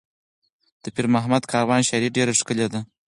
[0.83, 2.79] د پیر محمد کاروان شاعري ډېره ښکلې ده.